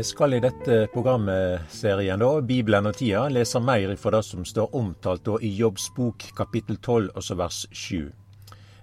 Vi 0.00 0.04
skal 0.04 0.34
i 0.34 0.40
dette 0.40 0.86
programserien, 0.94 2.22
da, 2.22 2.28
Bibelen 2.40 2.86
og 2.88 2.94
tida, 2.96 3.26
lese 3.28 3.60
mer 3.60 3.90
fra 4.00 4.14
det 4.14 4.22
som 4.24 4.46
står 4.48 4.70
omtalt 4.78 5.26
da, 5.26 5.34
i 5.44 5.50
Jobbs 5.58 5.90
bok 5.92 6.24
kapittel 6.38 6.78
12, 6.78 7.10
også 7.20 7.36
vers 7.36 7.58
7. 7.68 8.06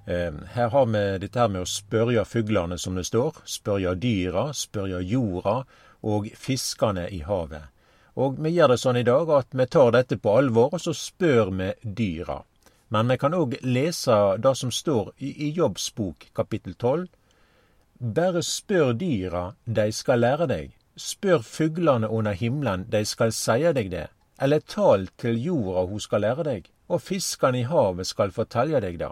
Eh, 0.06 0.38
her 0.54 0.70
har 0.76 0.86
vi 0.94 1.02
dette 1.24 1.42
her 1.42 1.50
med 1.50 1.66
å 1.66 1.72
spørre 1.72 2.28
fuglene, 2.30 2.78
som 2.78 3.02
det 3.02 3.08
står, 3.10 3.42
spørre 3.50 3.96
dyra, 3.98 4.46
spørre 4.54 5.02
jorda 5.02 5.56
og 6.06 6.30
fiskene 6.38 7.10
i 7.10 7.24
havet. 7.26 7.66
Og 8.22 8.38
vi 8.38 8.54
gjør 8.54 8.76
det 8.76 8.80
sånn 8.86 9.02
i 9.02 9.06
dag 9.10 9.34
at 9.42 9.58
vi 9.58 9.70
tar 9.74 9.98
dette 9.98 10.22
på 10.22 10.38
alvor, 10.44 10.78
og 10.78 10.86
så 10.86 10.94
spør 10.94 11.50
vi 11.50 11.74
dyra. 11.82 12.44
Men 12.94 13.10
vi 13.10 13.18
kan 13.18 13.42
òg 13.42 13.58
lese 13.66 14.22
det 14.38 14.58
som 14.62 14.70
står 14.70 15.16
i, 15.18 15.50
Jobbs 15.50 15.90
bok 15.98 16.30
kapittel 16.38 16.78
12. 16.78 17.10
Bare 18.22 18.46
spør 18.46 18.94
dyra, 18.94 19.48
de 19.66 19.90
skal 19.90 20.22
lære 20.22 20.54
deg. 20.54 20.77
Spør 20.98 21.44
fuglene 21.46 22.08
under 22.10 22.34
himmelen, 22.34 22.88
de 22.90 23.04
skal 23.06 23.32
seie 23.32 23.70
deg 23.74 23.92
det. 23.94 24.08
Eller 24.42 24.60
tal 24.60 25.08
til 25.22 25.38
jorda, 25.38 25.86
hun 25.86 26.02
skal 26.02 26.24
lære 26.26 26.46
deg. 26.48 26.70
Og 26.90 27.02
fiskene 27.02 27.62
i 27.62 27.68
havet 27.70 28.10
skal 28.10 28.34
fortelje 28.34 28.82
deg 28.82 28.98
det. 29.02 29.12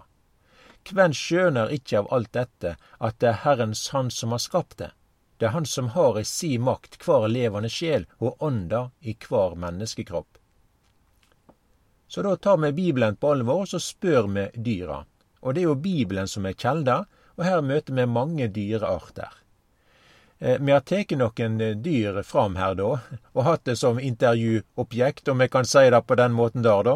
Kven 0.85 1.13
skjøner 1.17 1.73
ikke 1.73 1.99
av 2.01 2.09
alt 2.13 2.31
dette 2.33 2.75
at 3.01 3.19
det 3.21 3.29
er 3.31 3.41
Herrens 3.43 3.87
Han 3.93 4.09
som 4.13 4.33
har 4.33 4.41
skapt 4.41 4.77
det? 4.81 4.91
Det 5.37 5.49
er 5.49 5.55
Han 5.57 5.65
som 5.65 5.91
har 5.93 6.19
i 6.19 6.23
si 6.25 6.55
makt 6.57 6.97
hver 7.03 7.27
levende 7.29 7.69
sjel 7.69 8.05
og 8.17 8.41
ånda 8.41 8.89
i 9.01 9.17
hver 9.27 9.57
menneskekropp. 9.59 10.37
Så 12.07 12.21
da 12.21 12.35
tar 12.37 12.57
vi 12.61 12.71
Bibelen 12.71 13.15
på 13.15 13.33
alvor, 13.33 13.65
og 13.65 13.67
så 13.67 13.79
spør 13.81 14.29
vi 14.31 14.45
dyra. 14.55 15.03
Og 15.41 15.53
det 15.53 15.61
er 15.61 15.69
jo 15.69 15.75
Bibelen 15.75 16.27
som 16.27 16.45
er 16.45 16.57
kjelda, 16.57 17.03
og 17.35 17.43
her 17.43 17.61
møter 17.61 17.93
vi 17.93 18.05
mange 18.05 18.47
dyrearter. 18.47 19.33
Eh, 20.39 20.59
vi 20.59 20.71
har 20.71 20.79
tatt 20.83 21.13
noen 21.15 21.61
eh, 21.61 21.75
dyr 21.75 22.23
fram 22.23 22.57
her, 22.59 22.75
da, 22.75 22.97
og 23.33 23.45
hatt 23.47 23.65
det 23.69 23.77
som 23.79 23.99
intervjuobjekt, 23.99 25.29
om 25.31 25.39
vi 25.39 25.47
kan 25.47 25.67
si 25.67 25.85
det 25.89 26.01
på 26.07 26.17
den 26.19 26.35
måten 26.35 26.65
der, 26.65 26.83
da. 26.83 26.95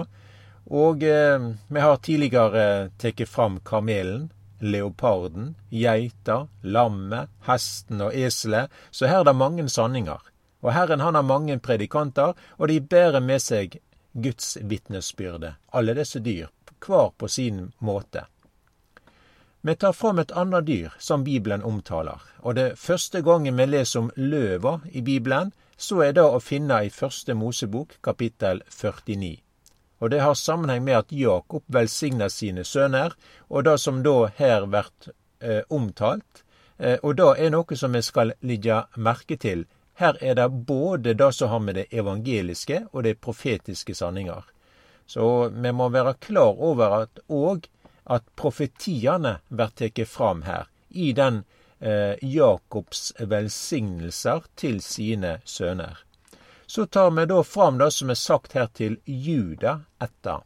Og 0.70 1.04
eh, 1.04 1.48
vi 1.68 1.80
har 1.80 2.02
tidligere 2.04 2.90
tatt 3.00 3.24
fram 3.30 3.60
kamelen, 3.64 4.30
leoparden, 4.60 5.54
geita, 5.72 6.48
lammet, 6.64 7.32
hesten 7.48 8.04
og 8.04 8.16
eselet, 8.16 8.68
så 8.92 9.08
her 9.08 9.24
er 9.24 9.30
det 9.30 9.38
mange 9.40 9.70
sanninger. 9.72 10.20
Og 10.60 10.74
Herren 10.76 11.00
han 11.00 11.16
har 11.16 11.24
mange 11.24 11.56
predikanter, 11.64 12.36
og 12.58 12.68
de 12.68 12.82
bærer 12.84 13.24
med 13.24 13.40
seg 13.40 13.80
Guds 14.12 14.58
vitnesbyrde, 14.60 15.54
alle 15.72 15.96
disse 15.96 16.20
dyr, 16.20 16.52
hver 16.84 17.14
på 17.16 17.32
sin 17.32 17.70
måte. 17.80 18.26
Vi 19.62 19.76
tar 19.76 19.94
fram 19.94 20.20
et 20.20 20.32
annet 20.32 20.66
dyr 20.66 20.94
som 21.00 21.24
Bibelen 21.24 21.64
omtaler, 21.64 22.22
og 22.40 22.56
det 22.56 22.78
første 22.80 23.20
gangen 23.22 23.58
vi 23.60 23.66
leser 23.68 24.00
om 24.00 24.12
løva 24.16 24.78
i 24.92 25.02
Bibelen, 25.02 25.52
så 25.76 25.98
er 26.06 26.14
det 26.16 26.24
å 26.24 26.40
finne 26.40 26.78
i 26.86 26.92
Første 26.92 27.36
Mosebok 27.36 27.98
kapittel 28.04 28.62
49. 28.72 29.40
Og 30.00 30.12
det 30.12 30.22
har 30.24 30.36
sammenheng 30.40 30.84
med 30.84 30.96
at 30.98 31.12
Jakob 31.12 31.64
velsigner 31.68 32.32
sine 32.32 32.64
sønner, 32.64 33.16
og 33.50 33.66
det 33.68 33.78
som 33.84 34.00
da 34.04 34.30
her 34.38 34.68
blir 34.68 34.88
eh, 35.40 35.64
omtalt, 35.70 36.44
eh, 36.78 36.96
og 37.04 37.18
det 37.20 37.28
er 37.40 37.52
noe 37.52 37.80
som 37.80 37.96
vi 37.96 38.02
skal 38.04 38.32
legge 38.40 38.78
merke 38.96 39.36
til. 39.36 39.66
Her 40.00 40.16
er 40.22 40.40
det 40.40 40.48
både 40.68 41.18
det 41.20 41.34
som 41.36 41.52
har 41.52 41.60
med 41.60 41.76
det 41.76 41.90
evangeliske 41.92 42.86
og 42.94 43.04
det 43.04 43.20
profetiske 43.20 43.96
sanninger. 43.96 44.44
Så 45.06 45.50
vi 45.50 45.72
må 45.76 45.90
være 45.90 46.16
klar 46.24 46.56
over 46.56 47.02
at 47.02 47.20
òg 47.28 47.68
at 48.10 48.26
profetiene 48.36 49.38
blir 49.50 49.74
tatt 49.78 50.02
fram 50.10 50.44
her, 50.48 50.68
i 50.90 51.12
den 51.14 51.44
eh, 51.80 52.18
Jakobs 52.26 53.14
velsignelser 53.20 54.46
til 54.58 54.82
sine 54.82 55.38
sønner. 55.46 56.00
Så 56.66 56.86
tar 56.86 57.12
vi 57.12 57.26
da 57.30 57.44
fram 57.44 57.78
det 57.78 57.92
som 57.94 58.10
er 58.10 58.18
sagt 58.18 58.54
her 58.58 58.70
til 58.74 58.98
Juda 59.06 59.80
etter. 60.02 60.42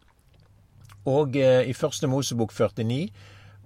Og 1.07 1.35
eh, 1.39 1.63
i 1.67 1.73
Første 1.75 2.07
Mosebok 2.07 2.51
49, 2.51 3.07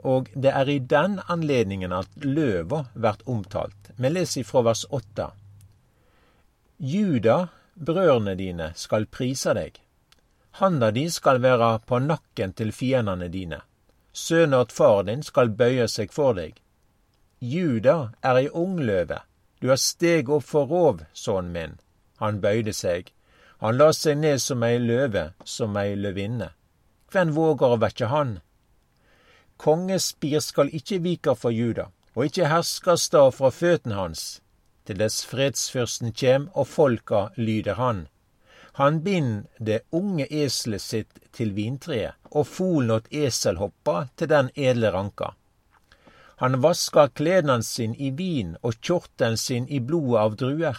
og 0.06 0.30
det 0.34 0.54
er 0.54 0.70
i 0.70 0.80
den 0.80 1.18
anledningen 1.28 1.94
at 1.94 2.10
løva 2.22 2.84
blir 2.94 3.24
omtalt. 3.26 3.94
Vi 3.98 4.10
leser 4.14 4.46
fra 4.46 4.62
vers 4.66 4.86
8. 4.94 5.32
Juda, 6.78 7.48
brødrene 7.74 8.38
dine, 8.38 8.70
skal 8.76 9.10
prise 9.10 9.58
deg. 9.58 9.82
Handa 10.62 10.92
di 10.94 11.08
skal 11.14 11.42
være 11.42 11.80
på 11.86 12.00
nakken 12.02 12.54
til 12.58 12.72
fiendene 12.74 13.30
dine 13.34 13.62
far 14.72 15.04
din 15.04 15.24
skal 15.24 15.50
bøye 15.50 15.88
seg 15.88 16.12
for 16.12 16.34
deg. 16.34 16.56
Juda 17.40 18.14
er 18.24 18.36
ei 18.36 18.50
ungløve, 18.50 19.22
du 19.62 19.70
har 19.70 19.78
steg 19.82 20.30
opp 20.30 20.44
for 20.44 20.66
rov, 20.66 21.04
sønnen 21.14 21.52
min. 21.54 21.78
Han 22.18 22.42
bøyde 22.42 22.74
seg. 22.74 23.14
Han 23.62 23.78
la 23.78 23.92
seg 23.94 24.18
ned 24.18 24.42
som 24.42 24.64
ei 24.64 24.78
løve, 24.78 25.32
som 25.46 25.78
ei 25.78 25.96
løvinne. 25.96 26.52
Hvem 27.12 27.34
våger 27.34 27.74
å 27.74 27.80
vekke 27.82 28.10
han? 28.12 28.40
Kongespir 29.58 30.42
skal 30.46 30.70
ikke 30.70 31.00
vike 31.02 31.34
for 31.36 31.54
Juda, 31.54 31.88
og 32.14 32.28
ikke 32.28 32.50
herskerstav 32.52 33.32
fra 33.38 33.50
føttene 33.54 33.98
hans, 33.98 34.42
til 34.86 35.00
dess 35.02 35.26
fredsfyrsten 35.26 36.14
kjem 36.14 36.50
og 36.54 36.68
folka 36.70 37.30
lyder 37.38 37.80
han. 37.82 38.06
Han 38.78 39.00
bind 39.02 39.48
det 39.58 39.80
unge 39.90 40.28
eselet 40.30 40.82
sitt 40.82 41.16
til 41.34 41.56
vintreet, 41.58 42.14
og 42.30 42.46
folen 42.46 42.92
åt 42.94 43.08
eselhoppa 43.10 44.04
til 44.22 44.30
den 44.30 44.52
edle 44.54 44.92
ranka. 44.94 45.32
Han 46.44 46.60
vaska 46.62 47.08
kledene 47.18 47.66
sin 47.66 47.96
i 47.98 48.12
vin 48.14 48.54
og 48.62 48.78
kjortelen 48.78 49.38
sin 49.42 49.66
i 49.74 49.80
blodet 49.82 50.22
av 50.22 50.38
druer. 50.38 50.78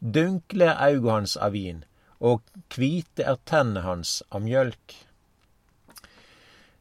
Dunkle 0.00 0.72
er 0.72 0.82
auga 0.88 1.20
hans 1.20 1.36
av 1.36 1.54
vin, 1.54 1.84
og 2.18 2.42
kvite 2.74 3.22
er 3.22 3.38
tennene 3.46 3.86
hans 3.86 4.16
av 4.34 4.42
mjølk. 4.42 4.96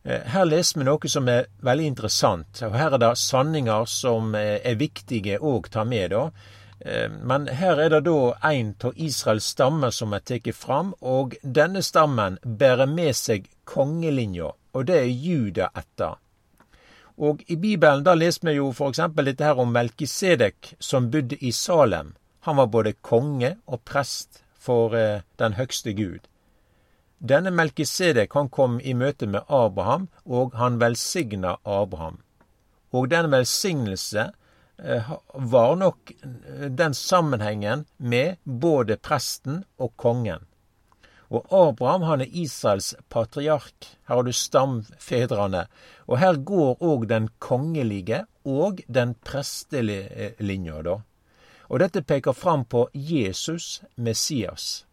Eh, 0.02 0.26
her 0.34 0.50
leser 0.50 0.82
vi 0.82 0.88
noe 0.90 1.14
som 1.14 1.30
er 1.30 1.52
veldig 1.62 1.92
interessant, 1.94 2.64
og 2.66 2.74
her 2.74 2.98
er 2.98 3.06
det 3.06 3.18
sanninger 3.22 3.86
som 3.86 4.34
er 4.34 4.82
viktige 4.82 5.38
å 5.38 5.60
ta 5.70 5.86
med. 5.86 6.10
da. 6.18 6.32
Eh, 6.80 7.10
men 7.12 7.48
her 7.48 7.80
er 7.80 7.90
det 7.90 8.06
da 8.08 8.20
en 8.52 8.72
av 8.84 8.96
Israels 8.96 9.52
stammer 9.54 9.92
som 9.92 10.14
er 10.14 10.24
tatt 10.24 10.50
fram, 10.56 10.94
og 11.02 11.36
denne 11.44 11.84
stammen 11.84 12.40
bærer 12.44 12.88
med 12.88 13.16
seg 13.16 13.50
kongelinja, 13.66 14.54
og 14.74 14.88
det 14.88 14.98
er 15.04 15.12
Juda 15.12 15.70
etter. 15.76 16.18
Og 17.20 17.44
i 17.52 17.58
Bibelen 17.60 18.06
da 18.08 18.16
leser 18.16 18.48
vi 18.48 18.56
jo 18.56 18.72
eksempel 18.72 19.28
dette 19.28 19.44
her 19.44 19.60
om 19.60 19.74
Melkisedek 19.76 20.76
som 20.80 21.10
bodde 21.12 21.36
i 21.44 21.52
Salem. 21.52 22.14
Han 22.48 22.56
var 22.56 22.72
både 22.72 22.94
konge 23.04 23.58
og 23.68 23.84
prest 23.84 24.44
for 24.56 24.96
eh, 24.96 25.26
den 25.36 25.60
høgste 25.60 25.94
Gud. 25.94 26.30
Denne 27.20 27.52
Melkisedek 27.52 28.32
han 28.34 28.48
kom 28.48 28.80
i 28.80 28.94
møte 28.96 29.28
med 29.28 29.44
Abraham, 29.50 30.08
og 30.24 30.56
han 30.56 30.80
velsigna 30.80 31.58
Abraham. 31.66 32.22
Og 32.96 33.10
denne 33.12 33.32
velsignelse 33.36 34.30
var 35.34 35.76
nok 35.76 36.12
eh, 36.12 36.68
den 36.72 36.94
sammenhengen 36.94 37.86
med 37.98 38.38
både 38.44 38.98
presten 38.98 39.64
og 39.78 39.96
kongen. 39.98 40.46
Og 41.30 41.46
Abraham 41.54 42.08
han 42.08 42.22
er 42.22 42.32
Israels 42.32 42.96
patriark. 43.10 43.86
Her 44.08 44.16
har 44.16 44.24
du 44.24 44.34
stamfedrene. 44.34 45.68
Og 46.08 46.18
her 46.18 46.40
går 46.42 46.82
òg 46.82 47.06
den 47.10 47.30
kongelige 47.40 48.24
og 48.46 48.82
den 48.88 49.14
prestelige 49.26 50.34
linja, 50.40 50.82
da. 50.82 50.98
Og 51.70 51.84
dette 51.84 52.02
peker 52.02 52.34
fram 52.34 52.66
på 52.66 52.88
Jesus, 52.94 53.84
Messias. 53.96 54.86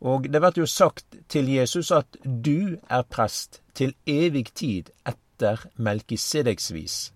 Og 0.00 0.28
det 0.30 0.38
blir 0.40 0.60
jo 0.60 0.66
sagt 0.70 1.16
til 1.28 1.48
Jesus 1.50 1.90
at 1.90 2.18
du 2.22 2.76
er 2.88 3.02
prest 3.02 3.62
til 3.74 3.96
evig 4.06 4.52
tid 4.54 4.92
etter 5.08 5.66
Melkisedeksvis. 5.76 7.15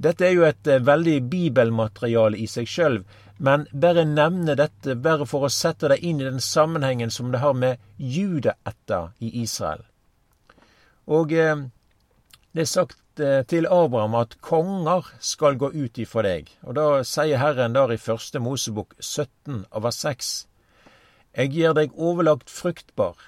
Dette 0.00 0.24
er 0.24 0.32
jo 0.32 0.46
et 0.48 0.68
eh, 0.70 0.80
veldig 0.80 1.18
bibelmateriale 1.28 2.38
i 2.40 2.46
seg 2.48 2.68
sjøl, 2.70 3.02
men 3.40 3.66
bare 3.72 4.06
nevne 4.08 4.54
dette 4.56 4.96
bare 4.96 5.26
for 5.28 5.44
å 5.44 5.52
sette 5.52 5.90
det 5.92 5.98
inn 6.04 6.20
i 6.20 6.28
den 6.28 6.40
sammenhengen 6.44 7.12
som 7.12 7.28
det 7.32 7.42
har 7.42 7.56
med 7.56 7.80
judaætta 7.96 9.00
i 9.20 9.32
Israel. 9.42 9.84
Og 11.04 11.32
eh, 11.36 11.66
det 12.56 12.64
er 12.64 12.70
sagt 12.70 13.20
eh, 13.20 13.42
til 13.44 13.68
Abraham 13.68 14.16
at 14.22 14.38
konger 14.44 15.10
skal 15.20 15.58
gå 15.60 15.68
ut 15.74 16.00
ifra 16.00 16.24
deg. 16.24 16.48
Og 16.64 16.78
da 16.80 16.86
sier 17.04 17.42
Herren 17.42 17.76
der 17.76 17.92
i 17.92 18.00
første 18.00 18.40
Mosebok 18.40 18.96
17 19.00 19.66
over 19.70 19.92
6. 19.94 20.30
Jeg 21.36 21.52
gir 21.54 21.76
deg 21.76 21.92
overlagt 21.94 22.48
fruktbar. 22.50 23.18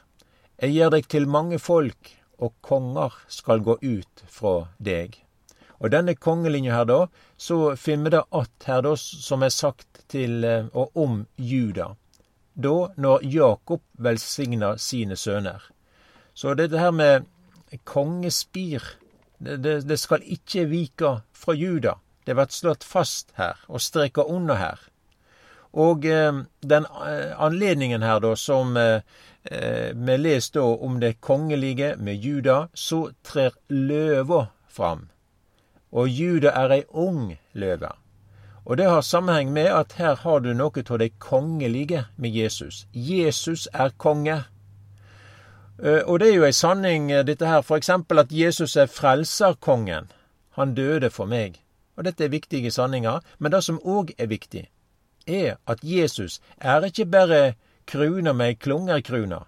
Jeg 0.63 0.73
gir 0.79 0.95
deg 0.95 1.11
til 1.13 1.29
mange 1.29 1.61
folk, 1.61 2.15
og 2.43 2.57
konger 2.65 3.15
skal 3.29 3.61
gå 3.63 3.77
ut 3.83 4.25
fra 4.27 4.57
deg. 4.81 5.21
Og 5.83 5.91
denne 5.91 6.15
kongelinja 6.15 6.77
her, 6.77 6.87
da, 6.87 7.01
så 7.37 7.77
finner 7.77 8.05
vi 8.05 8.11
det 8.11 8.25
att 8.31 8.65
her, 8.65 8.83
da, 8.83 8.97
som 8.97 9.43
er 9.43 9.51
sagt 9.51 10.05
til 10.09 10.45
eh, 10.45 10.71
og 10.73 10.97
om 10.97 11.25
Juda. 11.37 11.95
Da 12.55 12.77
når 12.97 13.25
Jakob 13.27 13.83
velsigna 13.99 14.77
sine 14.79 15.17
sønner. 15.17 15.63
Så 16.35 16.55
dette 16.55 16.79
her 16.79 16.93
med 16.95 17.27
kongespir, 17.85 18.85
det, 19.39 19.57
det, 19.65 19.81
det 19.89 19.99
skal 19.99 20.23
ikke 20.23 20.69
vike 20.71 21.17
fra 21.35 21.57
Juda. 21.59 21.99
Det 22.25 22.37
blir 22.39 22.55
slått 22.55 22.87
fast 22.87 23.33
her, 23.35 23.59
og 23.67 23.83
streka 23.83 24.23
under 24.23 24.61
her. 24.61 24.87
Og 25.73 26.07
eh, 26.07 26.45
den 26.61 26.87
eh, 26.87 27.33
anledningen 27.43 28.07
her, 28.07 28.21
da, 28.23 28.37
som 28.37 28.77
eh, 28.77 29.01
eh, 29.51 29.91
vi 29.97 30.19
leser 30.21 30.85
om 30.85 31.01
det 31.01 31.19
kongelige 31.21 31.97
med 31.97 32.23
Juda, 32.23 32.69
så 32.75 33.09
trer 33.27 33.57
løva 33.73 34.47
fram. 34.69 35.09
Og 35.93 36.09
Juda 36.09 36.49
er 36.49 36.73
ei 36.73 36.85
ung 36.89 37.39
løve. 37.53 37.89
Og 38.65 38.79
det 38.79 38.87
har 38.87 39.01
sammenheng 39.01 39.53
med 39.53 39.67
at 39.67 39.93
her 39.99 40.15
har 40.15 40.39
du 40.39 40.53
noe 40.55 40.85
av 40.91 40.99
det 40.99 41.19
kongelige 41.19 42.05
med 42.17 42.31
Jesus. 42.31 42.87
Jesus 42.95 43.69
er 43.73 43.91
konge. 43.99 44.45
Eh, 45.83 46.03
og 46.07 46.21
det 46.21 46.29
er 46.29 46.35
jo 46.35 46.45
ei 46.45 46.53
sanning, 46.53 47.11
eh, 47.13 47.25
dette 47.25 47.47
her, 47.47 47.61
for 47.61 47.77
eksempel 47.77 48.19
at 48.19 48.33
Jesus 48.33 48.77
er 48.77 48.87
frelserkongen. 48.87 50.11
Han 50.51 50.75
døde 50.75 51.11
for 51.11 51.27
meg. 51.27 51.59
Og 51.97 52.05
dette 52.05 52.25
er 52.25 52.29
viktige 52.29 52.71
sanninger. 52.71 53.21
Men 53.39 53.53
det 53.53 53.65
som 53.65 53.81
òg 53.85 54.15
er 54.19 54.27
viktig, 54.27 54.69
er 55.27 55.57
at 55.67 55.79
Jesus 55.83 56.41
er 56.61 56.81
ikke 56.85 57.07
bare 57.07 57.55
kruna 57.87 58.33
med 58.33 58.47
ei 58.47 58.55
klungerkrone, 58.55 59.41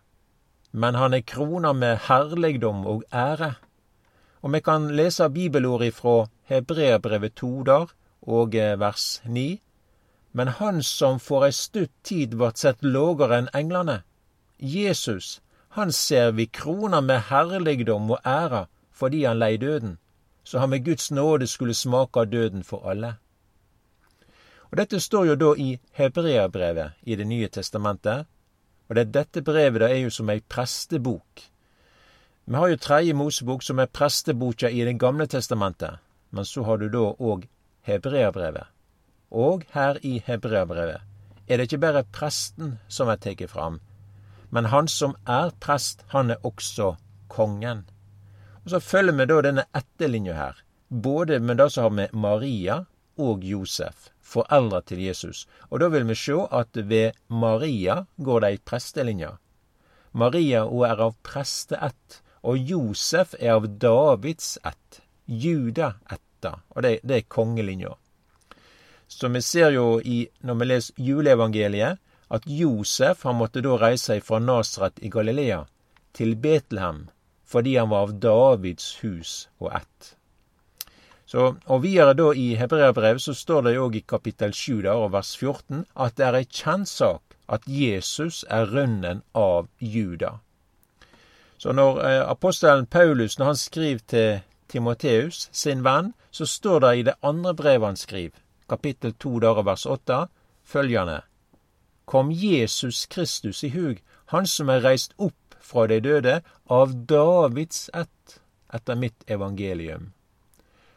men 0.73 0.95
han 0.95 1.15
er 1.15 1.21
krona 1.21 1.73
med 1.73 1.99
herligdom 2.09 2.87
og 2.87 3.05
ære. 3.13 3.55
Og 4.45 4.53
vi 4.53 4.61
kan 4.61 4.91
lese 4.93 5.31
bibelord 5.33 5.83
ifra 5.83 6.27
Hebreabrevet 6.53 7.33
2 7.41 7.63
der, 7.65 7.87
og 8.23 8.55
eh, 8.55 8.81
vers 8.81 9.23
9. 9.25 9.61
Men 10.33 10.49
han 10.59 10.83
som 10.83 11.17
for 11.21 11.47
ei 11.47 11.53
stutt 11.57 11.93
tid 12.05 12.35
vart 12.37 12.61
sett 12.61 12.85
lågere 12.85 13.39
enn 13.41 13.49
englane, 13.57 14.03
Jesus, 14.59 15.41
han 15.79 15.93
ser 15.93 16.35
vi 16.37 16.45
krona 16.47 17.01
med 17.01 17.31
herligdom 17.31 18.11
og 18.11 18.21
æra 18.25 18.67
fordi 18.93 19.25
han 19.25 19.41
lei 19.41 19.57
døden, 19.57 19.97
så 20.45 20.59
han 20.59 20.71
med 20.71 20.85
Guds 20.85 21.11
nåde 21.11 21.47
skulle 21.47 21.75
smake 21.75 22.21
av 22.21 22.29
døden 22.31 22.63
for 22.63 22.85
alle. 22.91 23.15
Og 24.71 24.77
Dette 24.77 25.01
står 25.01 25.25
jo 25.25 25.35
da 25.35 25.55
i 25.57 25.79
Hebreabrevet 25.93 27.01
i 27.03 27.17
Det 27.17 27.27
nye 27.27 27.49
testamentet, 27.49 28.27
og 28.89 28.97
det, 28.97 29.15
dette 29.15 29.43
brevet 29.43 29.81
da 29.81 29.89
er 29.89 30.05
jo 30.05 30.11
som 30.11 30.31
ei 30.31 30.41
prestebok. 30.41 31.54
Vi 32.47 32.55
har 32.55 32.69
jo 32.69 32.77
Tredje 32.77 33.15
Mosebok, 33.17 33.63
som 33.63 33.79
er 33.81 33.87
presteboka 33.89 34.69
i 34.69 34.85
Det 34.85 34.99
gamle 35.01 35.27
testamentet, 35.27 35.97
men 36.31 36.45
så 36.45 36.63
har 36.63 36.77
du 36.77 36.91
da 36.93 37.15
òg 37.17 37.47
Hebreabrevet. 37.89 38.67
Og 39.31 39.65
her 39.73 39.97
i 40.05 40.19
Hebreabrevet 40.27 41.01
er 41.49 41.57
det 41.57 41.65
ikke 41.65 41.81
bare 41.81 42.03
presten 42.05 42.75
som 42.89 43.09
er 43.09 43.17
tatt 43.17 43.41
fram, 43.49 43.79
men 44.51 44.69
han 44.69 44.89
som 44.89 45.15
er 45.25 45.55
prest, 45.61 46.05
han 46.13 46.31
er 46.31 46.45
også 46.45 46.97
kongen. 47.29 47.87
Og 48.65 48.71
Så 48.71 48.81
følger 48.81 49.17
vi 49.17 49.27
da 49.27 49.41
denne 49.41 49.65
etterlinja 49.75 50.35
her, 50.35 50.61
både 50.91 51.41
med 51.41 51.57
det 51.57 51.73
som 51.73 51.83
har 51.83 51.91
med 51.91 52.13
Maria 52.13 52.85
og 53.17 53.45
Josef, 53.45 54.11
foreldra 54.21 54.83
til 54.83 55.01
Jesus. 55.01 55.47
Og 55.71 55.81
da 55.81 55.89
vil 55.89 56.05
vi 56.05 56.15
se 56.15 56.37
at 56.53 56.77
ved 56.77 57.13
Maria 57.29 58.05
går 58.19 58.41
det 58.41 58.51
ei 58.51 58.59
prestelinje. 58.59 59.33
Maria 60.13 60.65
hun 60.65 60.85
er 60.87 61.01
av 61.01 61.17
presteett, 61.23 62.21
og 62.45 62.71
Josef 62.71 63.35
er 63.41 63.57
av 63.57 63.69
Davids 63.81 64.59
ett. 64.65 65.01
Juda-ett 65.25 66.21
og 66.53 66.83
det, 66.83 66.99
det 67.03 67.17
er 67.17 67.29
kongelinja. 67.29 67.95
Så 69.09 69.29
vi 69.29 69.41
ser 69.43 69.71
jo 69.77 70.01
i, 70.01 70.25
når 70.45 70.59
vi 70.61 70.67
leser 70.69 71.07
juleevangeliet, 71.07 72.01
at 72.29 72.47
Josef 72.49 73.23
han 73.25 73.39
måtte 73.39 73.63
da 73.65 73.77
reise 73.79 74.19
fra 74.25 74.41
Nasrat 74.43 74.99
i 75.05 75.09
Galilea 75.13 75.65
til 76.17 76.37
Betlehem 76.37 77.07
fordi 77.55 77.77
han 77.77 77.91
var 77.93 78.09
av 78.09 78.15
Davids 78.19 78.87
hus 79.05 79.49
og 79.61 79.69
ett. 79.77 80.15
Så, 81.29 81.55
og 81.71 81.83
videre 81.85 82.17
da 82.19 82.33
i 82.35 82.55
Hebreabrev 82.59 83.21
så 83.23 83.35
står 83.37 83.69
det 83.69 83.77
òg 83.79 83.99
i 84.01 84.03
kapittel 84.03 84.53
7 84.57 84.83
der, 84.83 84.97
og 84.97 85.13
vers 85.15 85.35
14 85.37 85.85
at 85.95 86.17
det 86.19 86.27
er 86.27 86.39
ei 86.41 86.49
kjent 86.49 86.91
sak 86.91 87.37
at 87.47 87.69
Jesus 87.69 88.43
er 88.51 88.67
rønnen 88.73 89.23
av 89.37 89.69
Juda. 89.79 90.41
Så 91.59 91.73
når 91.73 92.01
eh, 92.01 92.31
apostelen 92.31 92.87
Paulus, 92.87 93.39
når 93.39 93.47
han 93.47 93.57
skriver 93.57 94.01
til 94.09 94.41
Timoteus, 94.69 95.49
sin 95.53 95.85
venn, 95.85 96.13
så 96.31 96.47
står 96.47 96.81
det 96.81 96.97
i 96.97 97.03
det 97.03 97.15
andre 97.23 97.55
brevet 97.55 97.87
han 97.87 97.97
skriver, 97.97 98.39
kapittel 98.69 99.15
2 99.15 99.39
der 99.39 99.63
vers 99.63 99.87
8, 99.87 100.27
følgende 100.65 101.21
Kom 102.05 102.31
Jesus 102.33 103.07
Kristus 103.07 103.63
i 103.63 103.69
hug, 103.69 103.97
han 104.27 104.47
som 104.47 104.69
er 104.69 104.85
reist 104.85 105.15
opp 105.19 105.57
fra 105.61 105.87
de 105.87 106.01
døde, 106.01 106.41
av 106.67 106.93
Davids 107.09 107.91
ett, 107.95 108.41
etter 108.73 108.95
mitt 108.95 109.25
evangelium. 109.31 110.13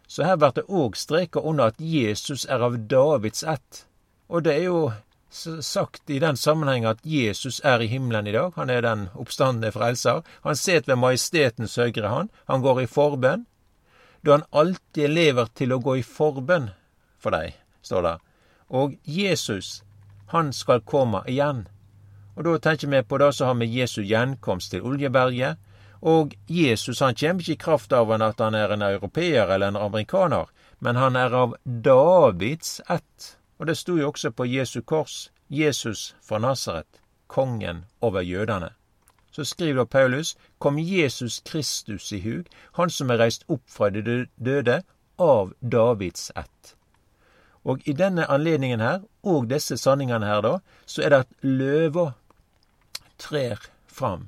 Så 0.07 0.23
her 0.23 0.37
blir 0.39 0.55
det 0.55 0.65
òg 0.67 0.95
streka 0.95 1.39
under 1.39 1.71
at 1.71 1.79
Jesus 1.79 2.45
er 2.45 2.63
av 2.63 2.77
Davids 2.91 3.43
ett. 3.43 3.85
Og 4.27 4.43
det 4.43 4.55
er 4.55 4.65
jo 4.67 4.79
sagt 5.29 6.09
i 6.09 6.19
den 6.19 6.37
sammenheng 6.37 6.85
at 6.85 7.03
Jesus 7.03 7.59
er 7.63 7.81
i 7.83 7.87
himmelen 7.91 8.27
i 8.27 8.31
dag. 8.31 8.53
Han 8.55 8.69
er 8.69 8.81
den 8.81 9.09
oppstandende 9.15 9.71
frelser. 9.71 10.23
Han 10.43 10.55
sitter 10.55 10.93
ved 10.93 11.01
majestetens 11.03 11.75
høyre 11.75 12.09
han. 12.09 12.29
Han 12.47 12.61
går 12.61 12.81
i 12.81 12.91
forbønn 12.91 13.45
da 14.25 14.31
han 14.31 14.43
alltid 14.51 15.09
lever 15.09 15.47
til 15.55 15.71
å 15.71 15.79
gå 15.79 15.99
i 15.99 16.03
forbønn 16.03 16.71
for 17.21 17.31
deg, 17.31 17.53
står 17.85 18.03
det. 18.03 18.15
Og 18.67 18.97
Jesus, 19.07 19.83
han 20.33 20.51
skal 20.53 20.83
komme 20.83 21.21
igjen. 21.31 21.67
Og 22.35 22.43
da 22.43 22.57
tenker 22.59 22.91
vi 22.91 23.01
på 23.07 23.21
det 23.21 23.31
som 23.37 23.47
har 23.47 23.57
med 23.57 23.71
Jesu 23.71 24.01
gjenkomst 24.03 24.73
til 24.73 24.83
Oljeberget. 24.83 25.57
Og 26.01 26.35
Jesus 26.51 26.99
han 27.01 27.15
kommer 27.15 27.41
ikke 27.41 27.55
i 27.55 27.63
kraft 27.63 27.93
av 27.95 28.11
at 28.11 28.43
han 28.43 28.55
er 28.55 28.73
en 28.75 28.85
europeer 28.85 29.47
eller 29.47 29.71
en 29.71 29.81
amerikaner, 29.87 30.45
men 30.79 30.95
han 30.95 31.15
er 31.15 31.33
av 31.33 31.55
Davids 31.63 32.81
ett. 32.89 33.36
Og 33.57 33.67
det 33.67 33.77
sto 33.77 33.97
jo 33.97 34.07
også 34.11 34.31
på 34.31 34.45
Jesu 34.45 34.81
kors, 34.81 35.31
Jesus 35.49 36.15
fra 36.21 36.39
Nasaret, 36.39 37.01
kongen 37.27 37.85
over 38.01 38.21
jødene 38.21 38.69
så 39.37 39.45
skriver 39.45 39.85
Paulus, 39.85 40.37
kom 40.59 40.79
Jesus 40.79 41.39
Kristus 41.45 42.11
i 42.11 42.19
hug, 42.19 42.45
han 42.73 42.89
som 42.89 43.11
er 43.13 43.19
reist 43.21 43.43
opp 43.53 43.61
fra 43.69 43.91
de 43.93 44.25
døde, 44.35 44.81
av 45.17 45.51
Davids 45.61 46.31
ett. 46.35 46.73
Og 47.61 47.85
i 47.85 47.93
denne 47.93 48.25
anledningen 48.25 48.81
her, 48.81 49.03
og 49.21 49.45
disse 49.49 49.77
sanningene 49.77 50.25
her, 50.25 50.41
da, 50.41 50.55
så 50.85 51.05
er 51.05 51.13
det 51.13 51.19
at 51.25 51.45
løva 51.45 52.07
trer 53.21 53.61
fram. 53.85 54.27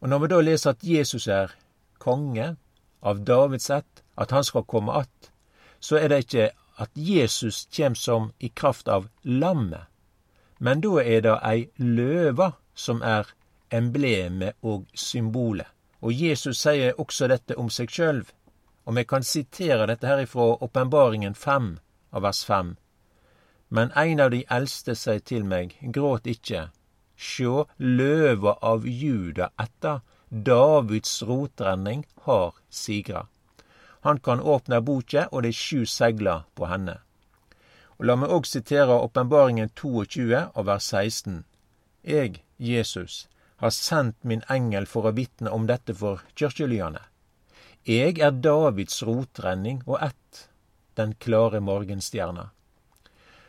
Og 0.00 0.08
når 0.08 0.24
vi 0.24 0.32
da 0.32 0.40
leser 0.40 0.72
at 0.72 0.84
Jesus 0.84 1.28
er 1.28 1.52
konge 2.00 2.54
av 3.04 3.20
Davids 3.28 3.68
ett, 3.68 4.04
at 4.16 4.32
han 4.32 4.44
skal 4.44 4.64
komme 4.64 4.92
att, 4.92 5.30
så 5.80 5.96
er 6.00 6.08
det 6.08 6.24
ikke 6.24 6.50
at 6.78 6.90
Jesus 6.94 7.66
kjem 7.72 7.94
som 7.94 8.32
i 8.38 8.48
kraft 8.48 8.88
av 8.88 9.08
lammet, 9.22 9.88
men 10.58 10.80
da 10.80 11.02
er 11.02 11.20
det 11.24 11.36
ei 11.44 11.68
løve 11.78 12.52
som 12.74 13.02
er 13.02 13.28
emblemet 13.70 14.56
og 14.62 14.86
symbolet. 14.94 15.68
Og 16.00 16.12
Jesus 16.12 16.60
sier 16.60 16.98
også 17.00 17.28
dette 17.32 17.56
om 17.58 17.70
seg 17.72 17.90
sjøl. 17.90 18.22
Og 18.86 18.96
vi 18.96 19.04
kan 19.04 19.24
sitere 19.26 19.88
dette 19.90 20.06
her 20.06 20.22
ifra 20.22 20.54
Åpenbaringen 20.62 21.34
5, 21.34 21.78
av 22.12 22.22
vers 22.22 22.44
5. 22.44 22.76
Men 23.68 23.90
en 23.96 24.20
av 24.20 24.30
de 24.30 24.44
eldste 24.48 24.94
sier 24.94 25.24
til 25.26 25.44
meg, 25.44 25.74
gråt 25.80 26.28
ikke. 26.30 26.68
Sjå, 27.16 27.64
løva 27.78 28.58
av 28.62 28.86
Juda 28.86 29.50
etter, 29.58 30.04
Davids 30.28 31.22
rotrenning, 31.22 32.04
har 32.28 32.54
sigra. 32.70 33.26
Han 34.06 34.20
kan 34.20 34.40
åpne 34.40 34.78
boka 34.80 35.24
og 35.34 35.42
de 35.42 35.50
sju 35.52 35.80
segla 35.90 36.44
på 36.54 36.68
henne. 36.70 36.92
Og 37.98 38.06
La 38.06 38.14
meg 38.14 38.30
òg 38.30 38.44
sitere 38.46 38.94
Åpenbaringen 39.02 39.72
22 39.74 40.42
av 40.46 40.66
vers 40.68 40.84
16. 40.92 41.40
Eg, 42.04 42.36
Jesus, 42.56 43.16
har 43.56 43.72
sendt 43.74 44.22
min 44.22 44.44
engel 44.46 44.84
for 44.86 45.08
å 45.08 45.12
vitne 45.16 45.50
om 45.50 45.66
dette 45.66 45.96
for 46.02 46.22
kyrkjelyane. 46.38 47.00
Eg 47.82 48.20
er 48.22 48.36
Davids 48.44 49.02
rotrenning 49.02 49.80
og 49.86 49.98
ett, 50.06 50.42
den 50.94 51.16
klare 51.18 51.58
morgenstjerna. 51.58 52.44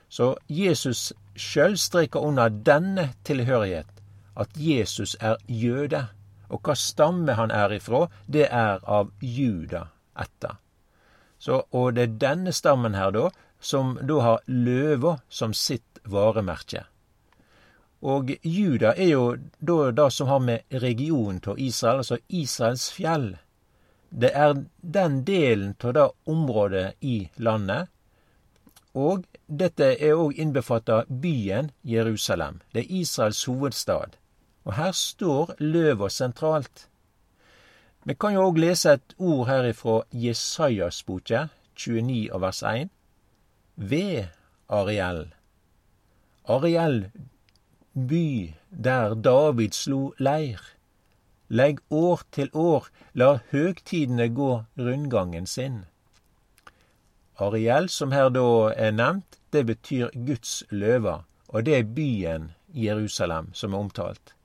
Så 0.09 0.31
Jesus 0.47 1.11
sjøl 1.35 1.77
streker 1.77 2.25
under 2.25 2.49
denne 2.49 3.11
tilhørighet, 3.29 3.93
at 4.33 4.57
Jesus 4.57 5.13
er 5.21 5.37
jøde, 5.45 6.07
og 6.49 6.65
hva 6.65 6.73
stamme 6.73 7.37
han 7.37 7.53
er 7.53 7.77
ifra, 7.77 8.07
det 8.25 8.47
er 8.49 8.81
av 8.81 9.13
Juda 9.21 9.83
etter. 10.17 10.57
Så, 11.39 11.63
og 11.71 11.93
det 11.95 12.03
er 12.03 12.19
denne 12.21 12.53
stammen 12.53 12.97
her, 12.97 13.11
da, 13.13 13.29
som 13.59 13.97
da 14.01 14.21
har 14.21 14.45
løva 14.45 15.17
som 15.29 15.53
sitt 15.53 16.01
varemerke. 16.03 16.85
Og 18.01 18.31
Juda 18.45 18.93
er 18.93 19.09
jo 19.09 19.25
da 19.59 19.91
det 19.91 20.11
som 20.13 20.29
har 20.29 20.39
med 20.39 20.81
regionen 20.83 21.41
av 21.47 21.59
Israel, 21.59 22.03
altså 22.03 22.17
Israels 22.27 22.89
fjell. 22.93 23.37
Det 24.09 24.31
er 24.33 24.53
den 24.81 25.23
delen 25.25 25.73
av 25.83 25.93
det 25.93 26.09
området 26.25 26.93
i 27.01 27.29
landet. 27.35 27.89
Og 28.93 29.25
dette 29.45 29.89
er 29.97 30.17
òg 30.17 30.37
innbefatta 30.37 31.03
byen 31.09 31.71
Jerusalem. 31.83 32.61
Det 32.73 32.85
er 32.85 32.93
Israels 33.01 33.43
hovedstad. 33.45 34.15
Og 34.65 34.73
her 34.73 34.91
står 34.91 35.57
løva 35.59 36.09
sentralt. 36.09 36.87
Vi 38.07 38.13
kan 38.15 38.37
jo 38.37 38.45
òg 38.47 38.59
lese 38.63 38.93
et 38.95 39.13
ord 39.19 39.49
her 39.49 39.65
ifra 39.67 39.97
Jesajas 40.15 41.01
boke, 41.03 41.49
29 41.75 42.29
og 42.31 42.41
vers 42.41 42.61
1. 42.63 42.87
Ved 43.75 44.29
Ariel 44.69 45.25
Ariel, 46.47 47.11
by 47.93 48.53
der 48.71 49.13
David 49.13 49.75
slo 49.75 50.13
leir. 50.19 50.61
Legg 51.49 51.81
år 51.91 52.23
til 52.31 52.49
år, 52.53 52.87
la 53.13 53.39
høgtidene 53.51 54.29
gå 54.29 54.63
rundgangen 54.79 55.45
sin. 55.45 55.83
Ariel, 57.35 57.89
som 57.89 58.15
her 58.15 58.29
da 58.29 58.71
er 58.71 58.95
nevnt, 58.95 59.39
det 59.51 59.65
betyr 59.65 60.15
Guds 60.15 60.63
løver, 60.69 61.27
og 61.47 61.65
det 61.65 61.75
er 61.75 61.83
byen 61.83 62.51
Jerusalem 62.73 63.53
som 63.53 63.73
er 63.73 63.83
omtalt. 63.83 64.36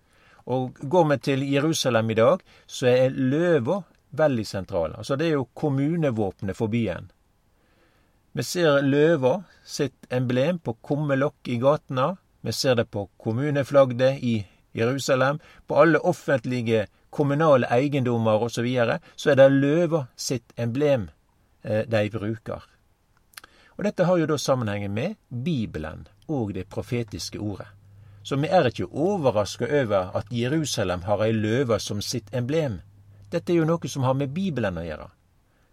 Og 0.47 0.75
går 0.75 1.09
vi 1.11 1.19
til 1.19 1.43
Jerusalem 1.53 2.11
i 2.11 2.19
dag, 2.19 2.41
så 2.67 2.87
er 2.91 3.15
løva 3.15 3.83
veldig 4.11 4.47
sentral. 4.47 4.95
Altså 4.99 5.17
det 5.17 5.29
er 5.29 5.37
jo 5.39 5.49
kommunevåpenet 5.55 6.57
for 6.57 6.73
byen. 6.73 7.11
Vi 8.33 8.43
ser 8.43 8.81
løva 8.83 9.43
sitt 9.65 10.09
emblem 10.11 10.59
på 10.59 10.75
kummelokk 10.81 11.49
i 11.53 11.59
gatene. 11.61 12.15
Vi 12.41 12.53
ser 12.53 12.75
det 12.81 12.89
på 12.91 13.07
kommuneflagget 13.21 14.23
i 14.25 14.47
Jerusalem. 14.73 15.39
På 15.67 15.83
alle 15.83 15.99
offentlige 15.99 16.87
kommunale 17.11 17.69
eiendommer 17.69 18.43
osv. 18.43 18.55
Så, 18.55 18.63
videre, 18.63 18.99
så 19.17 19.31
er 19.31 19.37
det 19.37 19.51
løva 19.53 20.07
sitt 20.17 20.53
emblem 20.57 21.11
eh, 21.63 21.85
de 21.85 22.09
bruker. 22.11 22.65
Og 23.77 23.85
Dette 23.85 24.05
har 24.09 24.19
jo 24.21 24.27
da 24.29 24.39
sammenhengen 24.39 24.95
med 24.95 25.17
Bibelen 25.29 26.07
og 26.29 26.55
det 26.55 26.69
profetiske 26.73 27.41
ordet. 27.41 27.69
Så 28.23 28.37
vi 28.37 28.49
er 28.49 28.69
ikke 28.69 28.87
overraska 28.87 29.67
over 29.83 30.17
at 30.17 30.31
Jerusalem 30.31 31.03
har 31.03 31.25
ei 31.25 31.33
løve 31.33 31.79
som 31.81 32.01
sitt 32.01 32.31
emblem. 32.35 32.81
Dette 33.33 33.53
er 33.53 33.63
jo 33.63 33.67
noe 33.67 33.89
som 33.89 34.07
har 34.07 34.15
med 34.15 34.35
Bibelen 34.35 34.79
å 34.79 34.85
gjøre. 34.87 35.09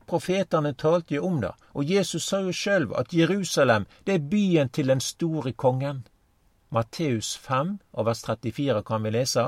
Profetene 0.09 0.73
talte 0.73 1.13
jo 1.15 1.25
om 1.27 1.41
det, 1.41 1.51
og 1.77 1.85
Jesus 1.85 2.25
sa 2.25 2.39
jo 2.41 2.53
sjøl 2.55 2.87
at 2.97 3.13
Jerusalem, 3.13 3.85
det 4.05 4.15
er 4.15 4.29
byen 4.31 4.69
til 4.69 4.89
den 4.89 4.99
store 4.99 5.53
kongen. 5.53 6.07
Matteus 6.73 7.35
5, 7.37 7.77
vers 7.93 8.23
34 8.25 8.81
kan 8.83 9.03
vi 9.03 9.11
lese. 9.13 9.45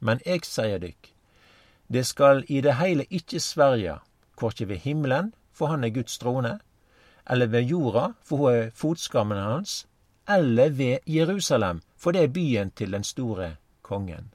Men 0.00 0.20
eg 0.24 0.48
sier 0.48 0.80
dykk, 0.80 1.12
det 1.88 2.06
skal 2.06 2.42
i 2.48 2.60
det 2.60 2.78
heile 2.80 3.04
ikkje 3.10 3.40
sverja, 3.40 3.98
korkje 4.36 4.68
ved 4.68 4.82
himmelen, 4.84 5.34
for 5.52 5.68
han 5.72 5.84
er 5.84 5.92
Guds 5.92 6.18
trone, 6.18 6.58
eller 7.30 7.46
ved 7.46 7.68
jorda, 7.70 8.08
for 8.24 8.36
ho 8.36 8.48
er 8.50 8.72
fotskammen 8.74 9.38
hans, 9.38 9.86
eller 10.28 10.70
ved 10.70 10.98
Jerusalem, 11.06 11.82
for 12.06 12.14
det 12.14 12.20
er 12.22 12.28
byen 12.30 12.68
til 12.70 12.92
den 12.94 13.02
store 13.02 13.56
kongen. 13.82 14.28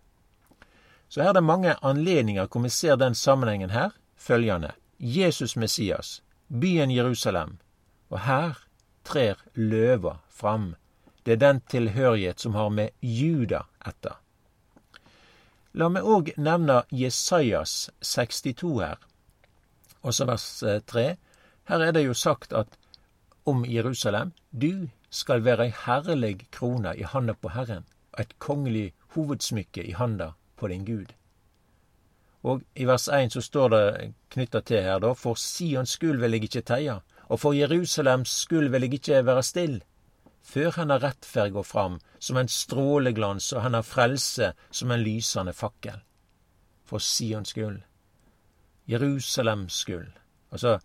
Så 1.07 1.21
her 1.21 1.29
er 1.29 1.37
det 1.37 1.43
mange 1.43 1.75
anledninger 1.81 2.49
hvor 2.51 2.65
vi 2.65 2.69
ser 2.69 2.97
den 2.99 3.15
sammenhengen 3.15 3.69
her. 3.69 3.89
Følgende 4.15 4.71
Jesus 4.99 5.55
Messias, 5.55 6.23
byen 6.49 6.91
Jerusalem. 6.91 7.57
Og 8.09 8.19
her 8.19 8.59
trer 9.05 9.39
løva 9.53 10.17
fram. 10.29 10.75
Det 11.25 11.31
er 11.31 11.37
den 11.37 11.61
tilhørighet 11.61 12.41
som 12.41 12.59
har 12.59 12.69
med 12.69 12.89
Juda 13.01 13.63
etter. 13.87 14.19
La 15.71 15.87
meg 15.87 16.03
òg 16.03 16.35
nevne 16.35 16.81
Jesajas 16.91 17.89
62 18.03 18.81
her, 18.83 18.99
også 20.03 20.27
vers 20.27 20.63
3. 20.91 21.09
Eh, 21.09 21.15
her 21.71 21.79
er 21.87 21.91
det 21.95 22.03
jo 22.03 22.13
sagt 22.13 22.51
at 22.51 22.67
om 23.45 23.63
Jerusalem 23.63 24.33
du 24.51 24.89
skal 25.11 25.43
være 25.45 25.67
ei 25.67 25.73
herlig 25.85 26.47
krone 26.51 26.95
i 26.97 27.03
handa 27.03 27.33
på 27.33 27.51
Herren, 27.51 27.85
og 28.13 28.21
et 28.23 28.37
kongelig 28.39 28.93
hovedsmykke 29.15 29.83
i 29.83 29.91
handa 29.91 30.31
på 30.57 30.67
din 30.71 30.85
Gud. 30.85 31.11
Og 32.43 32.63
i 32.75 32.85
vers 32.85 33.07
1 33.07 33.33
så 33.33 33.41
står 33.41 33.69
det 33.69 34.13
knytta 34.33 34.61
til 34.65 34.81
her, 34.81 34.99
da, 34.99 35.13
for 35.13 35.37
Sions 35.37 35.97
skyld 35.97 36.19
vil 36.21 36.31
jeg 36.31 36.47
ikke 36.47 36.61
teia, 36.65 36.99
og 37.29 37.39
for 37.39 37.53
Jerusalems 37.53 38.29
skyld 38.29 38.71
vil 38.71 38.87
jeg 38.87 38.93
ikke 38.93 39.25
være 39.25 39.43
still, 39.43 39.81
før 40.41 40.71
hennes 40.79 41.03
rettferd 41.03 41.51
går 41.53 41.63
fram 41.63 41.99
som 42.19 42.37
en 42.37 42.47
stråleglans 42.47 43.51
og 43.53 43.63
hennes 43.63 43.87
frelse 43.87 44.53
som 44.71 44.91
en 44.91 45.03
lysende 45.03 45.53
fakkel. 45.53 46.01
For 46.83 46.97
Sions 46.97 47.49
skyld. 47.53 47.81
Jerusalems 48.89 49.73
skyld. 49.73 50.07
Altså, 50.51 50.79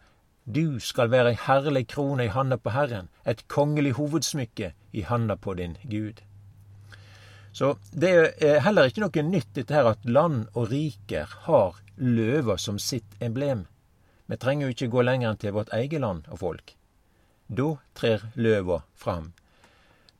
du 0.46 0.78
skal 0.78 1.10
være 1.10 1.32
ei 1.32 1.38
herlig 1.42 1.88
krone 1.90 2.28
i 2.28 2.30
handa 2.30 2.56
på 2.56 2.70
Herren, 2.70 3.08
et 3.26 3.42
kongelig 3.50 3.96
hovedsmykke 3.98 4.72
i 4.94 5.02
handa 5.02 5.34
på 5.36 5.54
din 5.58 5.74
Gud. 5.82 6.22
Så 7.52 7.76
det 7.90 8.10
er 8.44 8.60
heller 8.62 8.86
ikke 8.86 9.02
noe 9.02 9.22
nytt 9.26 9.54
dette 9.56 9.74
her 9.74 9.88
at 9.90 10.04
land 10.04 10.44
og 10.54 10.70
riker 10.70 11.30
har 11.46 11.80
løver 11.96 12.60
som 12.62 12.78
sitt 12.78 13.16
emblem. 13.18 13.64
Vi 14.26 14.36
trenger 14.36 14.66
jo 14.66 14.74
ikke 14.74 14.90
gå 14.92 15.02
lenger 15.02 15.32
enn 15.32 15.40
til 15.40 15.56
vårt 15.56 15.72
eget 15.74 16.02
land 16.04 16.28
og 16.30 16.38
folk. 16.44 16.76
Da 17.48 17.68
trer 17.98 18.28
løva 18.34 18.82
fram. 18.94 19.32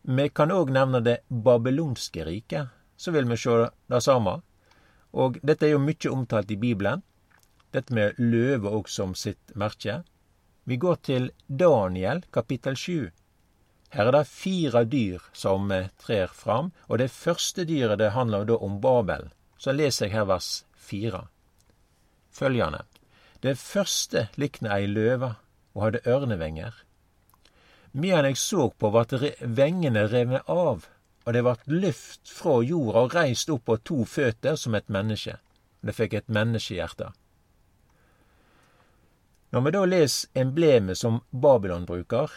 Vi 0.02 0.28
kan 0.30 0.54
òg 0.54 0.73
nevne 0.75 1.02
det 1.02 1.21
babylonske 1.28 2.25
riket, 2.26 2.73
så 2.97 3.12
vil 3.14 3.28
vi 3.30 3.38
sjå 3.38 3.68
det 3.90 4.02
samme. 4.02 4.40
Og 5.12 5.38
dette 5.42 5.66
er 5.66 5.75
jo 5.75 5.83
mye 5.83 6.11
omtalt 6.11 6.50
i 6.50 6.59
Bibelen, 6.59 7.02
dette 7.75 7.95
med 7.95 8.18
løva 8.18 8.75
òg 8.78 8.90
som 8.90 9.14
sitt 9.14 9.54
merke. 9.54 10.00
Vi 10.66 10.76
går 10.76 10.96
til 11.06 11.30
Daniel 11.46 12.25
kapittel 12.35 12.75
sju. 12.75 13.11
Her 13.94 14.08
er 14.11 14.16
det 14.16 14.26
fire 14.26 14.82
dyr 14.85 15.23
som 15.32 15.70
trer 16.02 16.32
fram, 16.35 16.73
og 16.90 16.99
det 16.99 17.12
første 17.14 17.64
dyret 17.64 18.00
det 18.02 18.11
handler 18.16 18.44
da 18.49 18.56
om 18.58 18.80
Babel. 18.82 19.28
Så 19.62 19.73
leser 19.73 20.08
jeg 20.08 20.16
her 20.16 20.26
vers 20.26 20.64
fire. 20.75 21.28
Følgende. 22.35 22.82
Det 23.42 23.54
første 23.58 24.26
likna 24.35 24.75
ei 24.75 24.88
løve 24.90 25.37
og 25.76 25.85
hadde 25.85 26.02
ørnevenger. 26.02 26.75
Medan 27.92 28.26
jeg 28.26 28.37
så 28.37 28.66
på, 28.68 28.90
vart 28.90 29.14
vengene 29.40 30.08
revne 30.11 30.42
av, 30.50 30.88
og 31.25 31.32
det 31.32 31.44
vart 31.46 31.70
luft 31.70 32.28
fra 32.28 32.58
jorda 32.66 33.06
og 33.06 33.14
reist 33.14 33.54
opp 33.54 33.64
på 33.70 33.78
to 33.87 34.02
føtter 34.04 34.58
som 34.58 34.75
et 34.75 34.90
menneske. 34.90 35.38
Det 35.80 35.94
fikk 35.94 36.18
et 36.18 36.28
menneskehjerte. 36.28 37.12
Når 39.56 39.62
vi 39.62 39.70
da 39.72 39.82
leser 39.88 40.40
emblemet 40.40 40.98
som 41.00 41.14
Babylon 41.30 41.86
bruker, 41.88 42.28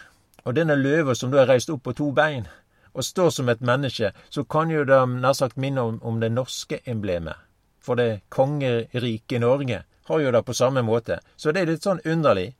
og 0.47 0.53
denne 0.55 0.77
løva 0.79 1.11
som 1.19 1.33
da 1.33 1.41
er 1.41 1.49
reist 1.49 1.67
opp 1.73 1.81
på 1.83 1.91
to 1.97 2.13
bein 2.15 2.45
og 2.93 3.03
står 3.03 3.33
som 3.35 3.49
et 3.51 3.59
menneske, 3.59 4.13
så 4.31 4.43
kan 4.47 4.71
jo 4.71 4.85
det 4.87 4.99
nær 5.09 5.35
sagt 5.35 5.57
minne 5.59 5.83
om, 5.83 5.97
om 5.99 6.21
det 6.21 6.29
norske 6.31 6.79
emblemet. 6.87 7.35
For 7.83 7.99
det 7.99 8.21
kongeriket 8.31 9.43
Norge 9.43 9.81
har 10.07 10.23
jo 10.23 10.31
det 10.31 10.43
på 10.47 10.55
samme 10.55 10.79
måte. 10.81 11.19
Så 11.35 11.51
det 11.51 11.65
er 11.65 11.73
litt 11.73 11.83
sånn 11.83 11.99
underlig. 12.07 12.53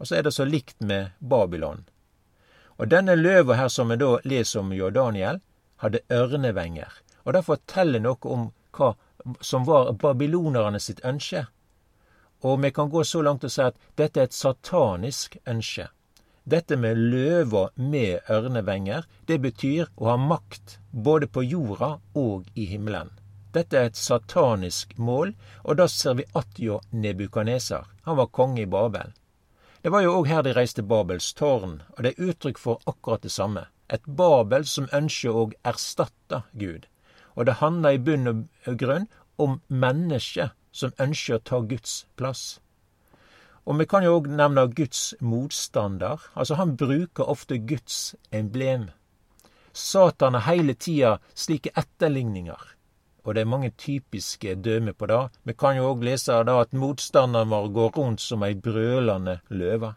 Og 0.00 0.08
så 0.08 0.16
er 0.16 0.24
det 0.24 0.32
så 0.38 0.48
likt 0.48 0.80
med 0.80 1.12
Babylon. 1.20 1.84
Og 2.80 2.88
denne 2.88 3.12
løva 3.12 3.60
her 3.60 3.68
som 3.68 3.92
vi 3.92 4.00
da 4.00 4.14
leser 4.24 4.64
om 4.64 4.72
jo 4.72 4.88
Daniel, 4.88 5.42
hadde 5.84 6.00
ørnevenger. 6.08 6.88
Og 7.28 7.36
det 7.36 7.44
forteller 7.44 8.00
noe 8.00 8.32
om 8.32 8.48
hva 8.72 8.94
som 9.44 9.68
var 9.68 9.92
babylonerne 10.00 10.80
sitt 10.80 11.04
ønske. 11.04 11.44
Og 12.42 12.62
vi 12.62 12.70
kan 12.70 12.90
gå 12.90 13.04
så 13.04 13.22
langt 13.22 13.44
og 13.44 13.52
si 13.52 13.62
at 13.62 13.78
dette 13.98 14.20
er 14.20 14.28
et 14.28 14.36
satanisk 14.36 15.38
ønske. 15.46 15.88
Dette 16.48 16.76
med 16.80 16.96
løver 16.96 17.70
med 17.76 18.30
ørnevenger, 18.30 19.04
det 19.28 19.40
betyr 19.44 19.90
å 19.96 20.12
ha 20.12 20.16
makt 20.16 20.78
både 20.92 21.26
på 21.28 21.42
jorda 21.44 21.98
og 22.16 22.46
i 22.54 22.64
himmelen. 22.70 23.10
Dette 23.52 23.76
er 23.76 23.90
et 23.90 24.00
satanisk 24.00 24.94
mål, 24.96 25.34
og 25.64 25.76
da 25.80 25.88
ser 25.88 26.16
vi 26.16 26.28
attjå 26.40 26.80
Nebukaneser. 26.92 27.84
Han 28.06 28.16
var 28.16 28.32
konge 28.32 28.62
i 28.62 28.70
Babel. 28.70 29.12
Det 29.82 29.92
var 29.92 30.02
jo 30.04 30.14
òg 30.18 30.28
her 30.28 30.42
de 30.42 30.54
reiste 30.56 30.82
Babels 30.82 31.32
tårn, 31.36 31.82
og 31.96 32.02
det 32.04 32.14
er 32.14 32.30
uttrykk 32.30 32.58
for 32.58 32.80
akkurat 32.86 33.22
det 33.22 33.32
samme. 33.32 33.66
Et 33.88 34.04
Babel 34.04 34.64
som 34.66 34.88
ønsker 34.92 35.36
å 35.36 35.50
erstatte 35.64 36.42
Gud. 36.52 36.86
Og 37.36 37.46
det 37.46 37.60
handler 37.60 37.96
i 37.96 38.02
bunn 38.02 38.28
og 38.28 38.78
grunn 38.80 39.06
om 39.38 39.60
mennesket 39.68 40.56
som 40.78 40.94
ønsker 41.02 41.38
å 41.38 41.44
ta 41.50 41.60
Guds 41.66 42.00
plass. 42.16 42.60
Og 43.68 43.76
vi 43.80 43.86
kan 43.90 44.06
jo 44.06 44.14
òg 44.16 44.30
nevne 44.32 44.64
Guds 44.72 45.12
motstander. 45.20 46.22
Altså, 46.32 46.56
han 46.56 46.76
bruker 46.80 47.28
ofte 47.28 47.58
Guds 47.58 48.14
emblem. 48.32 48.88
Satan 49.72 50.38
har 50.38 50.46
heile 50.46 50.74
tida 50.74 51.18
slike 51.34 51.74
etterligninger. 51.76 52.62
Og 53.28 53.34
det 53.34 53.42
er 53.42 53.50
mange 53.52 53.70
typiske 53.76 54.54
dømmer 54.64 54.96
på 54.96 55.06
det. 55.10 55.20
Vi 55.44 55.52
kan 55.52 55.76
jo 55.76 55.90
òg 55.90 56.04
lese 56.06 56.38
da 56.48 56.60
at 56.62 56.72
motstanderen 56.72 57.52
vår 57.52 57.68
går 57.76 57.90
rundt 57.98 58.24
som 58.24 58.46
ei 58.46 58.54
brølende 58.56 59.40
løve. 59.52 59.92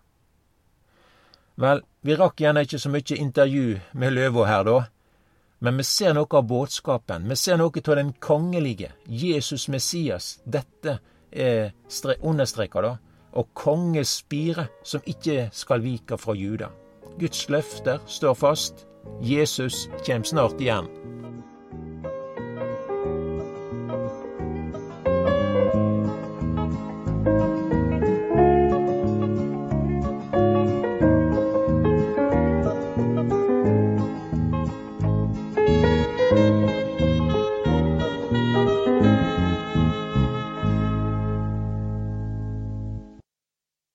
Vel, 1.61 1.83
vi 2.01 2.17
rakk 2.19 2.43
gjerne 2.43 2.65
ikke 2.65 2.79
så 2.81 2.91
mye 2.91 3.21
intervju 3.23 3.79
med 3.93 4.17
løva 4.17 4.47
her, 4.49 4.67
da. 4.67 4.77
Men 5.63 5.77
vi 5.77 5.83
ser 5.85 6.15
noe 6.17 6.37
av 6.37 6.47
budskapen. 6.49 7.27
Vi 7.29 7.35
ser 7.37 7.59
noe 7.61 7.83
av 7.85 7.95
den 7.99 8.13
kongelige. 8.19 8.91
Jesus 9.05 9.67
Messias. 9.69 10.39
Dette 10.43 10.97
er 11.31 11.73
understreka, 12.21 12.81
da. 12.81 12.95
Og 13.37 13.53
konges 13.53 14.17
spire, 14.23 14.67
som 14.83 15.05
ikke 15.05 15.49
skal 15.53 15.83
vike 15.85 16.17
fra 16.17 16.33
Juda. 16.33 16.71
Guds 17.19 17.45
løfter 17.49 18.01
står 18.07 18.33
fast. 18.33 18.87
Jesus 19.21 19.87
kjem 20.05 20.25
snart 20.25 20.59
igjen. 20.61 20.89